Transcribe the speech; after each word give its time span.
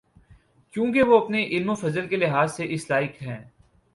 کیونکہ 0.73 1.03
وہ 1.03 1.23
اپنے 1.23 1.43
علم 1.43 1.69
و 1.69 1.73
فضل 1.73 2.07
کے 2.07 2.15
لحاظ 2.15 2.55
سے 2.55 2.65
اس 2.69 2.89
لائق 2.89 3.21
ہیں۔ 3.21 3.39